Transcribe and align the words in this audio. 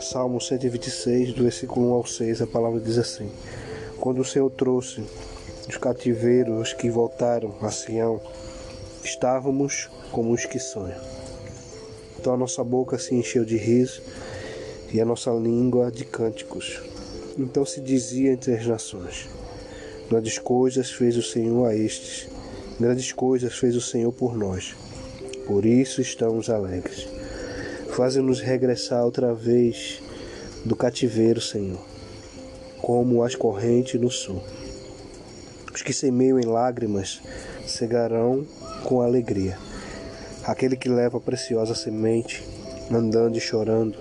Salmo 0.00 0.40
126, 0.40 1.32
do 1.32 1.42
versículo 1.42 1.90
1 1.90 1.92
ao 1.94 2.06
6, 2.06 2.42
a 2.42 2.46
palavra 2.46 2.78
diz 2.78 2.98
assim: 2.98 3.28
Quando 3.98 4.20
o 4.20 4.24
Senhor 4.24 4.48
trouxe 4.50 5.02
os 5.68 5.76
cativeiros 5.76 6.68
os 6.68 6.72
que 6.72 6.88
voltaram 6.88 7.52
a 7.60 7.70
Sião, 7.70 8.20
estávamos 9.02 9.90
como 10.12 10.32
os 10.32 10.44
que 10.44 10.60
sonham. 10.60 11.00
Então 12.18 12.34
a 12.34 12.36
nossa 12.36 12.62
boca 12.62 12.96
se 12.96 13.14
encheu 13.14 13.44
de 13.44 13.56
riso 13.56 14.02
e 14.92 15.00
a 15.00 15.04
nossa 15.04 15.32
língua 15.32 15.90
de 15.90 16.04
cânticos. 16.04 16.80
Então 17.36 17.66
se 17.66 17.80
dizia 17.80 18.32
entre 18.32 18.54
as 18.54 18.66
nações: 18.66 19.28
Grandes 20.08 20.38
coisas 20.38 20.92
fez 20.92 21.16
o 21.16 21.22
Senhor 21.22 21.66
a 21.66 21.74
estes, 21.74 22.28
grandes 22.78 23.10
coisas 23.10 23.54
fez 23.54 23.74
o 23.74 23.80
Senhor 23.80 24.12
por 24.12 24.36
nós. 24.36 24.76
Por 25.46 25.66
isso 25.66 26.00
estamos 26.00 26.48
alegres. 26.48 27.06
Faze-nos 27.90 28.40
regressar 28.40 29.04
outra 29.04 29.34
vez 29.34 30.02
do 30.64 30.74
cativeiro, 30.74 31.40
Senhor, 31.40 31.84
como 32.80 33.22
as 33.22 33.34
correntes 33.34 34.00
no 34.00 34.10
sul. 34.10 34.42
Os 35.72 35.82
que 35.82 35.92
semeiam 35.92 36.40
em 36.40 36.46
lágrimas 36.46 37.20
cegarão 37.66 38.46
com 38.84 39.00
alegria. 39.00 39.58
Aquele 40.44 40.76
que 40.76 40.88
leva 40.88 41.18
a 41.18 41.20
preciosa 41.20 41.74
semente, 41.74 42.42
andando 42.90 43.36
e 43.36 43.40
chorando, 43.40 43.96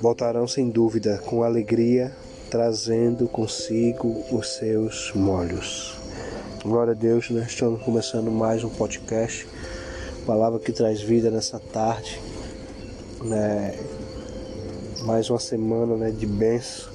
voltarão 0.00 0.46
sem 0.46 0.70
dúvida 0.70 1.18
com 1.26 1.42
alegria, 1.42 2.12
trazendo 2.48 3.28
consigo 3.28 4.24
os 4.30 4.56
seus 4.56 5.12
molhos. 5.14 5.96
Glória 6.62 6.92
a 6.92 6.96
Deus, 6.96 7.30
nós 7.30 7.46
estamos 7.46 7.82
começando 7.82 8.30
mais 8.30 8.62
um 8.62 8.68
podcast, 8.68 9.46
palavra 10.30 10.60
que 10.60 10.70
traz 10.70 11.00
vida 11.02 11.28
nessa 11.28 11.58
tarde 11.58 12.20
né? 13.24 13.76
Mais 15.02 15.28
uma 15.28 15.40
semana, 15.40 15.96
né, 15.96 16.12
de 16.12 16.24
bênção. 16.24 16.88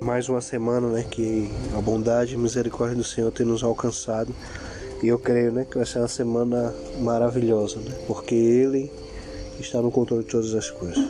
Mais 0.00 0.28
uma 0.28 0.40
semana, 0.40 0.88
né, 0.88 1.04
que 1.10 1.50
a 1.76 1.80
bondade 1.80 2.34
e 2.34 2.36
misericórdia 2.36 2.96
do 2.96 3.02
Senhor 3.02 3.32
tem 3.32 3.44
nos 3.44 3.64
alcançado. 3.64 4.32
E 5.02 5.08
eu 5.08 5.18
creio, 5.18 5.50
né, 5.50 5.66
que 5.68 5.76
vai 5.76 5.84
ser 5.84 5.98
uma 5.98 6.06
semana 6.06 6.72
maravilhosa, 7.00 7.80
né? 7.80 7.92
Porque 8.06 8.36
Ele 8.36 8.92
está 9.58 9.82
no 9.82 9.90
controle 9.90 10.22
de 10.22 10.30
todas 10.30 10.54
as 10.54 10.70
coisas. 10.70 11.04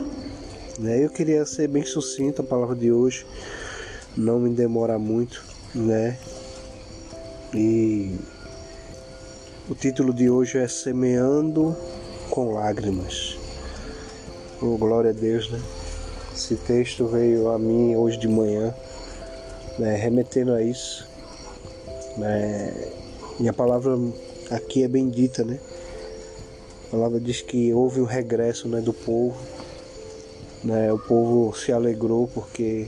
Né? 0.79 1.05
Eu 1.05 1.09
queria 1.11 1.45
ser 1.45 1.67
bem 1.67 1.85
sucinto 1.85 2.41
a 2.41 2.45
palavra 2.45 2.75
de 2.75 2.91
hoje, 2.91 3.27
não 4.15 4.39
me 4.39 4.49
demorar 4.49 4.97
muito, 4.97 5.43
né? 5.75 6.17
E 7.53 8.15
o 9.69 9.75
título 9.75 10.13
de 10.13 10.29
hoje 10.29 10.57
é 10.57 10.67
Semeando 10.67 11.75
com 12.29 12.53
Lágrimas. 12.53 13.37
Oh, 14.61 14.77
glória 14.77 15.09
a 15.09 15.13
Deus, 15.13 15.49
né? 15.51 15.61
Esse 16.33 16.55
texto 16.55 17.05
veio 17.05 17.49
a 17.49 17.59
mim 17.59 17.93
hoje 17.93 18.17
de 18.17 18.29
manhã, 18.29 18.73
né, 19.77 19.93
remetendo 19.95 20.53
a 20.53 20.61
isso. 20.61 21.05
Né, 22.15 22.91
e 23.41 23.49
a 23.49 23.53
palavra 23.53 23.97
aqui 24.49 24.83
é 24.83 24.87
bendita, 24.87 25.43
né? 25.43 25.59
A 26.87 26.91
palavra 26.91 27.19
diz 27.19 27.41
que 27.41 27.73
houve 27.73 27.99
o 27.99 28.05
regresso 28.05 28.69
né, 28.69 28.79
do 28.79 28.93
povo. 28.93 29.37
Né, 30.63 30.93
o 30.93 30.97
povo 30.97 31.53
se 31.53 31.73
alegrou 31.73 32.29
porque 32.33 32.87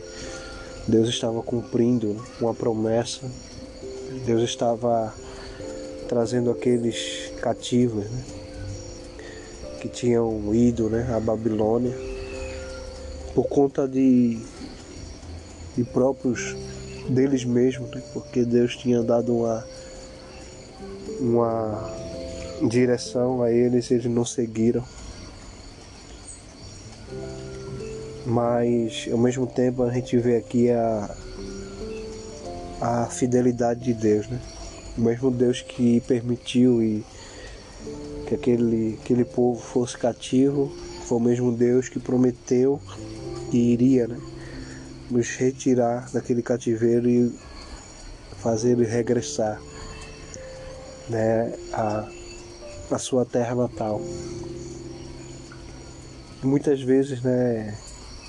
Deus 0.87 1.09
estava 1.09 1.41
cumprindo 1.43 2.23
uma 2.39 2.53
promessa. 2.53 3.29
Deus 4.25 4.43
estava 4.43 5.13
trazendo 6.09 6.49
aqueles 6.49 7.31
cativos, 7.39 8.03
né? 8.09 8.23
que 9.79 9.87
tinham 9.87 10.53
ido 10.53 10.89
né, 10.89 11.07
à 11.15 11.19
Babilônia 11.19 11.95
por 13.35 13.47
conta 13.47 13.87
de, 13.87 14.41
de 15.77 15.83
próprios 15.83 16.57
deles 17.07 17.45
mesmos, 17.45 17.89
né, 17.91 18.01
porque 18.11 18.43
Deus 18.43 18.75
tinha 18.75 19.03
dado 19.03 19.37
uma, 19.37 19.65
uma 21.19 21.93
direção 22.67 23.43
a 23.43 23.51
eles, 23.51 23.89
eles 23.91 24.05
não 24.05 24.25
seguiram. 24.25 24.83
Mas 28.25 29.07
ao 29.11 29.17
mesmo 29.17 29.45
tempo 29.45 29.83
a 29.83 29.93
gente 29.93 30.17
vê 30.17 30.37
aqui 30.37 30.71
a, 30.71 31.15
a 32.81 33.05
fidelidade 33.05 33.81
de 33.81 33.93
Deus, 33.93 34.27
né? 34.27 34.39
O 34.99 35.01
mesmo 35.01 35.31
Deus 35.31 35.61
que 35.61 36.01
permitiu 36.01 36.83
e 36.83 37.05
que 38.27 38.35
aquele, 38.35 38.99
aquele 39.01 39.23
povo 39.23 39.57
fosse 39.57 39.97
cativo, 39.97 40.69
foi 41.05 41.17
o 41.17 41.21
mesmo 41.21 41.53
Deus 41.53 41.87
que 41.87 42.01
prometeu 42.01 42.81
que 43.49 43.57
iria 43.57 44.09
né, 44.09 44.19
nos 45.09 45.29
retirar 45.37 46.11
daquele 46.11 46.43
cativeiro 46.43 47.09
e 47.09 47.33
fazer 48.41 48.71
ele 48.71 48.83
regressar 48.85 49.61
né, 51.07 51.53
a, 51.71 52.09
a 52.91 52.97
sua 52.97 53.25
terra 53.25 53.55
natal. 53.55 54.01
Muitas 56.43 56.81
vezes 56.81 57.21
né, 57.21 57.73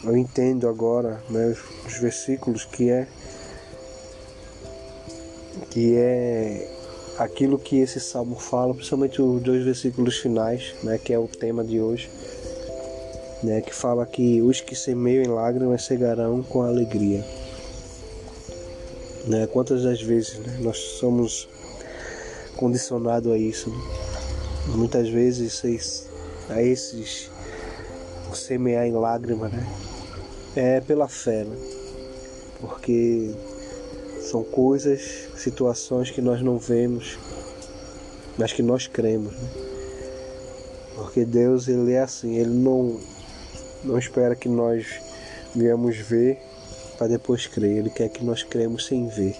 eu 0.05 0.17
entendo 0.17 0.69
agora 0.69 1.21
né, 1.29 1.47
os, 1.49 1.59
os 1.93 1.99
versículos 1.99 2.65
que 2.65 2.91
é 2.91 3.09
que 5.71 5.95
é 5.97 6.69
aquilo 7.19 7.59
que 7.59 7.79
esse 7.79 8.01
salmo 8.01 8.35
fala, 8.37 8.75
principalmente 8.75 9.21
os 9.21 9.43
dois 9.43 9.65
versículos 9.65 10.19
finais, 10.19 10.75
né, 10.83 10.99
que 10.99 11.13
é 11.13 11.19
o 11.19 11.29
tema 11.29 11.63
de 11.63 11.81
hoje, 11.81 12.11
né, 13.43 13.61
que 13.61 13.75
fala 13.75 14.05
que 14.07 14.43
os 14.43 14.61
que 14.61 14.75
semeiam 14.75 15.23
em 15.23 15.29
lágrimas 15.29 15.85
cegarão 15.85 16.43
com 16.43 16.63
alegria. 16.63 17.25
Né, 19.27 19.47
quantas 19.47 19.83
das 19.83 20.01
vezes 20.01 20.39
né, 20.39 20.59
nós 20.61 20.79
somos 20.79 21.49
condicionados 22.57 23.31
a 23.31 23.37
isso? 23.37 23.71
Né? 23.71 23.77
Muitas 24.77 25.09
vezes 25.09 25.63
a 26.49 26.63
esses 26.63 27.31
semear 28.33 28.87
em 28.87 28.93
lágrimas, 28.93 29.53
né, 29.53 29.67
é 30.57 30.81
pela 30.81 31.09
fé, 31.09 31.45
né? 31.45 31.57
porque 32.61 33.35
são 34.31 34.45
coisas, 34.45 35.29
situações 35.37 36.11
que 36.11 36.21
nós 36.21 36.41
não 36.41 36.57
vemos, 36.57 37.19
mas 38.39 38.53
que 38.53 38.63
nós 38.63 38.87
cremos. 38.87 39.33
Né? 39.35 39.49
Porque 40.95 41.25
Deus, 41.25 41.67
Ele 41.67 41.93
é 41.93 42.01
assim, 42.01 42.37
Ele 42.37 42.51
não, 42.51 43.01
não 43.83 43.99
espera 43.99 44.37
que 44.37 44.49
nós 44.49 44.87
viemos 45.55 45.97
ver 45.97 46.39
para 46.97 47.09
depois 47.09 47.49
crer. 47.49 47.79
Ele 47.79 47.91
quer 47.91 48.09
que 48.09 48.25
nós 48.25 48.45
cremos 48.45 48.87
sem 48.87 49.09
ver. 49.09 49.37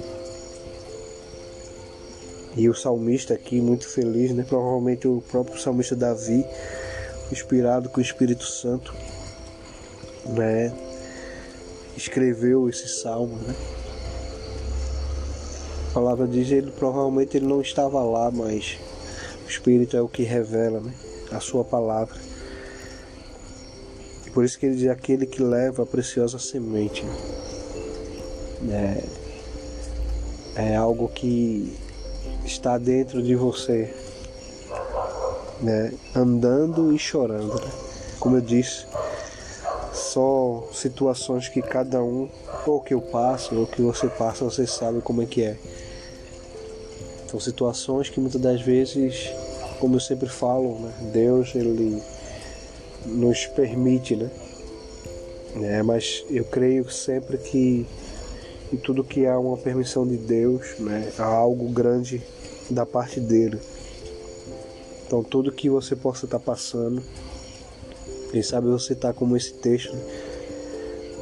E 2.57 2.69
o 2.69 2.75
salmista 2.75 3.35
aqui, 3.35 3.61
muito 3.61 3.89
feliz, 3.89 4.33
né? 4.33 4.45
provavelmente 4.49 5.07
o 5.07 5.23
próprio 5.31 5.57
salmista 5.61 5.95
Davi, 5.95 6.45
inspirado 7.31 7.89
com 7.89 8.01
o 8.01 8.03
Espírito 8.03 8.45
Santo, 8.45 8.93
né? 10.27 10.75
escreveu 11.97 12.69
esse 12.69 12.89
salmo. 12.89 13.37
Né? 13.37 13.80
A 15.91 15.93
palavra 15.93 16.29
diz 16.29 16.53
ele 16.53 16.71
provavelmente 16.71 17.37
ele 17.37 17.47
não 17.47 17.61
estava 17.61 18.01
lá, 18.01 18.31
mas 18.31 18.79
o 19.45 19.51
Espírito 19.51 19.97
é 19.97 20.01
o 20.01 20.07
que 20.07 20.23
revela, 20.23 20.79
né? 20.79 20.95
A 21.33 21.41
sua 21.41 21.65
palavra. 21.65 22.17
E 24.25 24.31
por 24.31 24.45
isso 24.45 24.57
que 24.57 24.67
ele 24.67 24.77
diz 24.77 24.89
aquele 24.89 25.27
que 25.27 25.43
leva 25.43 25.83
a 25.83 25.87
preciosa 25.87 26.39
semente. 26.39 27.05
Né? 28.63 29.03
É, 30.55 30.75
é 30.75 30.77
algo 30.77 31.09
que 31.09 31.77
está 32.45 32.79
dentro 32.79 33.21
de 33.21 33.35
você, 33.35 33.93
né? 35.61 35.93
andando 36.15 36.95
e 36.95 36.99
chorando. 37.01 37.53
Né? 37.57 37.71
Como 38.21 38.37
eu 38.37 38.41
disse, 38.41 38.87
só 40.13 40.69
situações 40.73 41.49
que 41.49 41.63
cada 41.63 42.03
um, 42.03 42.29
ou 42.67 42.81
que 42.81 42.93
eu 42.93 43.01
passo, 43.01 43.55
ou 43.55 43.67
que 43.67 43.81
você 43.81 44.09
passa, 44.09 44.45
você 44.45 44.67
sabe 44.67 45.01
como 45.01 45.23
é 45.23 45.27
que 45.27 45.43
é. 45.43 45.57
São 47.29 47.39
situações 47.39 48.09
que 48.09 48.19
muitas 48.19 48.41
das 48.41 48.61
vezes, 48.61 49.31
como 49.79 49.97
eu 49.97 50.01
sempre 50.01 50.29
falo, 50.29 50.81
né, 50.81 50.93
Deus 51.13 51.55
ele 51.55 52.03
nos 53.07 53.47
permite, 53.47 54.17
né? 54.17 54.31
É, 55.63 55.83
mas 55.83 56.25
eu 56.29 56.45
creio 56.45 56.91
sempre 56.91 57.39
que 57.39 57.87
em 58.73 58.77
tudo 58.77 59.05
que 59.05 59.27
há 59.27 59.39
uma 59.39 59.57
permissão 59.57 60.07
de 60.07 60.17
Deus, 60.17 60.79
né, 60.79 61.13
há 61.19 61.25
algo 61.25 61.69
grande 61.69 62.21
da 62.69 62.85
parte 62.85 63.21
dele. 63.21 63.61
Então 65.07 65.23
tudo 65.23 65.53
que 65.53 65.71
você 65.71 65.95
possa 65.95 66.25
estar 66.25 66.41
passando, 66.41 67.03
quem 68.31 68.43
sabe 68.43 68.69
você 68.69 68.93
está 68.93 69.13
como 69.13 69.37
esse 69.37 69.53
texto, 69.55 69.95
né, 69.95 70.03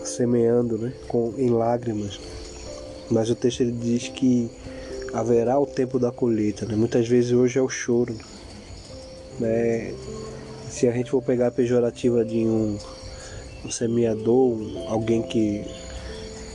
semeando, 0.04 0.78
né, 0.78 0.92
com 1.08 1.34
em 1.36 1.50
lágrimas. 1.50 2.18
Mas 3.10 3.30
o 3.30 3.34
texto 3.34 3.62
ele 3.62 3.72
diz 3.72 4.08
que 4.08 4.50
haverá 5.12 5.58
o 5.58 5.66
tempo 5.66 5.98
da 5.98 6.12
colheita. 6.12 6.66
Né? 6.66 6.76
Muitas 6.76 7.08
vezes 7.08 7.32
hoje 7.32 7.58
é 7.58 7.62
o 7.62 7.68
choro. 7.68 8.14
Né? 9.38 9.94
Se 10.68 10.86
a 10.86 10.92
gente 10.92 11.10
for 11.10 11.22
pegar 11.22 11.48
a 11.48 11.50
pejorativa 11.50 12.24
de 12.24 12.38
um, 12.38 12.78
um 13.64 13.70
semeador, 13.70 14.58
alguém 14.88 15.22
que, 15.22 15.64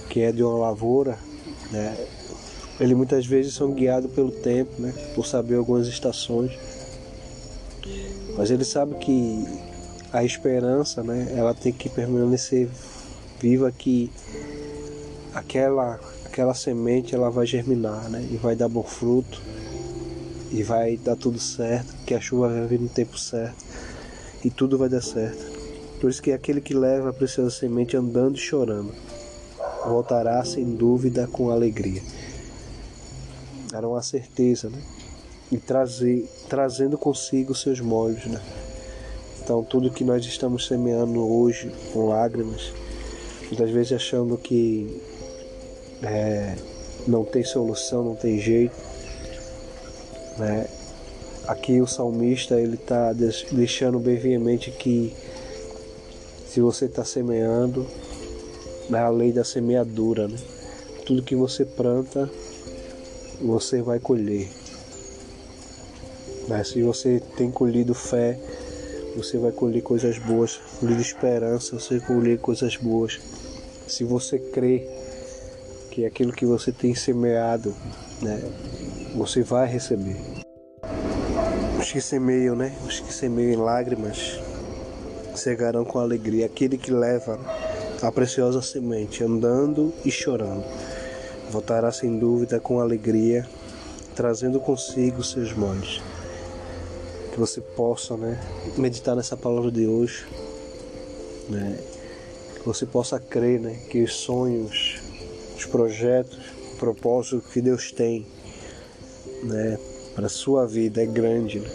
que 0.09 0.21
é 0.21 0.31
de 0.31 0.43
uma 0.43 0.59
lavoura, 0.59 1.17
né? 1.71 1.97
Ele 2.79 2.95
muitas 2.95 3.25
vezes 3.25 3.53
são 3.53 3.71
guiados 3.71 4.11
pelo 4.11 4.31
tempo, 4.31 4.79
né? 4.79 4.93
Por 5.15 5.25
saber 5.25 5.55
algumas 5.55 5.87
estações. 5.87 6.51
Mas 8.37 8.51
ele 8.51 8.63
sabe 8.63 8.95
que 8.95 9.45
a 10.13 10.23
esperança, 10.23 11.03
né? 11.03 11.33
Ela 11.35 11.55
tem 11.55 11.73
que 11.73 11.89
permanecer 11.89 12.69
viva 13.41 13.71
que 13.71 14.11
aquela 15.33 15.99
aquela 16.25 16.53
semente 16.53 17.13
ela 17.13 17.29
vai 17.29 17.45
germinar, 17.45 18.09
né? 18.09 18.27
E 18.31 18.37
vai 18.37 18.55
dar 18.55 18.69
bom 18.69 18.83
fruto. 18.83 19.41
E 20.51 20.61
vai 20.61 20.97
dar 20.97 21.15
tudo 21.15 21.39
certo, 21.39 21.95
que 22.05 22.13
a 22.13 22.21
chuva 22.21 22.47
vai 22.47 22.67
vir 22.67 22.79
no 22.79 22.87
tempo 22.87 23.17
certo. 23.17 23.65
E 24.45 24.51
tudo 24.51 24.77
vai 24.77 24.87
dar 24.87 25.01
certo. 25.01 25.51
Por 25.99 26.11
isso 26.11 26.21
que 26.21 26.31
aquele 26.31 26.61
que 26.61 26.75
leva 26.75 27.09
a 27.09 27.13
preciosa 27.13 27.49
semente 27.49 27.97
andando 27.97 28.35
e 28.35 28.39
chorando, 28.39 28.93
voltará 29.83 30.43
sem 30.45 30.75
dúvida 30.75 31.27
com 31.27 31.49
alegria. 31.49 32.03
Era 33.73 33.87
uma 33.87 34.03
certeza, 34.03 34.69
né? 34.69 34.79
E 35.51 35.57
trazer, 35.57 36.29
trazendo 36.47 36.99
consigo 36.99 37.55
seus 37.55 37.79
molhos, 37.79 38.25
né? 38.25 38.39
Então 39.43 39.63
tudo 39.63 39.91
que 39.91 40.03
nós 40.05 40.25
estamos 40.25 40.65
semeando 40.67 41.19
hoje 41.19 41.69
com 41.91 42.07
lágrimas, 42.07 42.71
muitas 43.47 43.69
vezes 43.69 43.91
achando 43.91 44.37
que 44.37 45.01
é, 46.01 46.55
não 47.05 47.25
tem 47.25 47.43
solução, 47.43 48.03
não 48.03 48.15
tem 48.15 48.39
jeito. 48.39 48.75
Né? 50.37 50.65
Aqui 51.45 51.81
o 51.81 51.87
salmista 51.87 52.55
ele 52.55 52.75
está 52.75 53.11
deixando 53.51 53.99
bem 53.99 54.15
veemente 54.15 54.71
que 54.71 55.13
se 56.47 56.61
você 56.61 56.85
está 56.85 57.03
semeando, 57.03 57.85
é 58.91 58.97
a 58.97 59.09
lei 59.09 59.31
da 59.31 59.43
semeadura, 59.43 60.27
né? 60.27 60.37
Tudo 61.05 61.23
que 61.23 61.35
você 61.35 61.65
planta, 61.65 62.29
você 63.41 63.81
vai 63.81 63.99
colher. 63.99 64.47
Né? 66.47 66.63
Se 66.63 66.81
você 66.83 67.21
tem 67.35 67.49
colhido 67.49 67.93
fé, 67.93 68.39
você 69.15 69.37
vai 69.37 69.51
colher 69.51 69.81
coisas 69.81 70.17
boas. 70.17 70.59
Colher 70.79 70.99
esperança, 70.99 71.79
você 71.79 71.99
vai 71.99 72.07
colher 72.07 72.39
coisas 72.39 72.75
boas. 72.77 73.19
Se 73.87 74.03
você 74.03 74.39
crê 74.39 74.87
que 75.91 76.05
aquilo 76.05 76.33
que 76.33 76.45
você 76.45 76.71
tem 76.71 76.95
semeado, 76.95 77.75
né, 78.21 78.41
você 79.15 79.43
vai 79.43 79.67
receber. 79.67 80.17
Os 81.79 81.91
que 81.91 82.01
semeiam, 82.01 82.55
né, 82.55 82.73
os 82.87 82.99
que 82.99 83.13
semeiam 83.13 83.53
em 83.53 83.63
lágrimas, 83.63 84.39
cegarão 85.35 85.85
com 85.85 85.99
alegria. 85.99 86.45
Aquele 86.45 86.77
que 86.77 86.91
leva 86.91 87.39
a 88.01 88.11
preciosa 88.11 88.61
semente, 88.61 89.23
andando 89.23 89.93
e 90.03 90.11
chorando, 90.11 90.63
voltará 91.51 91.91
sem 91.91 92.17
dúvida 92.17 92.59
com 92.59 92.79
alegria, 92.79 93.47
trazendo 94.15 94.59
consigo 94.59 95.23
seus 95.23 95.53
molhos. 95.53 96.01
Que 97.33 97.39
você 97.39 97.59
possa, 97.59 98.15
né, 98.15 98.39
meditar 98.77 99.15
nessa 99.15 99.35
palavra 99.35 99.71
de 99.71 99.87
hoje, 99.87 100.25
né, 101.49 101.79
que 102.55 102.65
você 102.65 102.85
possa 102.85 103.19
crer, 103.19 103.59
né, 103.59 103.73
que 103.89 104.03
os 104.03 104.13
sonhos 104.13 105.01
os 105.57 105.65
projetos, 105.65 106.37
o 106.73 106.77
propósito 106.77 107.41
que 107.51 107.61
Deus 107.61 107.91
tem 107.91 108.25
né, 109.43 109.77
para 110.13 110.25
a 110.25 110.29
sua 110.29 110.67
vida 110.67 111.01
é 111.01 111.05
grande. 111.05 111.59
Né? 111.59 111.69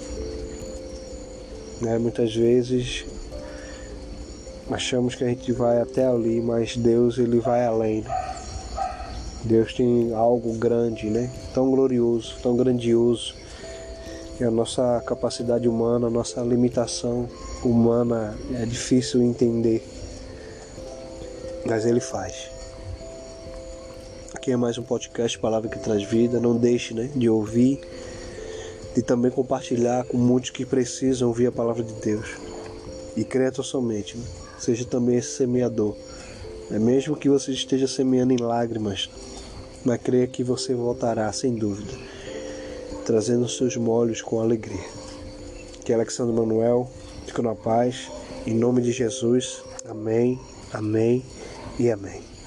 né? 1.81 1.99
Muitas 1.99 2.35
vezes 2.35 3.05
achamos 4.71 5.15
que 5.15 5.25
a 5.25 5.29
gente 5.29 5.51
vai 5.53 5.81
até 5.81 6.07
ali, 6.07 6.41
mas 6.41 6.77
Deus 6.77 7.19
ele 7.19 7.41
vai 7.41 7.65
além. 7.65 8.03
Né? 8.03 8.35
Deus 9.45 9.73
tem 9.73 10.13
algo 10.13 10.53
grande, 10.55 11.09
né? 11.09 11.33
tão 11.55 11.71
glorioso, 11.71 12.37
tão 12.43 12.57
grandioso, 12.57 13.35
que 14.39 14.45
a 14.45 14.53
nossa 14.53 15.03
capacidade 15.05 15.69
humana, 15.69 16.07
a 16.07 16.11
nossa 16.11 16.41
limitação 16.43 17.29
humana 17.65 18.39
é 18.55 18.65
difícil 18.65 19.21
entender, 19.21 19.85
mas 21.67 21.85
Ele 21.85 21.99
faz. 21.99 22.49
Aqui 24.33 24.53
é 24.53 24.57
mais 24.57 24.79
um 24.79 24.85
podcast 24.85 25.37
Palavra 25.41 25.69
que 25.69 25.81
Traz 25.81 26.05
Vida. 26.05 26.39
Não 26.39 26.57
deixe 26.57 26.95
né, 26.95 27.11
de 27.17 27.29
ouvir 27.29 27.81
e 28.97 29.03
também 29.03 29.29
compartilhar 29.29 30.05
com 30.05 30.17
muitos 30.17 30.51
que 30.51 30.65
precisam 30.65 31.27
ouvir 31.27 31.49
a 31.49 31.53
palavra 31.53 31.83
de 31.83 31.95
Deus. 31.95 32.37
E 33.17 33.25
creia 33.25 33.53
somente, 33.53 34.17
né? 34.17 34.25
seja 34.57 34.85
também 34.85 35.17
esse 35.17 35.37
semeador. 35.37 35.97
É 36.71 36.79
mesmo 36.79 37.17
que 37.17 37.29
você 37.29 37.51
esteja 37.51 37.89
semeando 37.89 38.33
em 38.33 38.39
lágrimas, 38.39 39.11
mas 39.85 40.01
creia 40.01 40.29
que 40.29 40.45
você 40.45 40.77
voltará 40.77 41.33
sem 41.33 41.57
dúvida, 41.57 41.93
trazendo 43.09 43.49
seus 43.49 43.75
molhos 43.75 44.21
com 44.21 44.39
alegria. 44.39 44.85
Que 45.83 45.95
Alexandre 45.95 46.37
Manuel, 46.37 46.91
fique 47.25 47.41
na 47.41 47.55
paz, 47.55 48.11
em 48.47 48.53
nome 48.53 48.83
de 48.83 48.93
Jesus. 48.93 49.63
Amém, 49.89 50.39
amém 50.75 51.25
e 51.79 51.91
amém. 51.91 52.38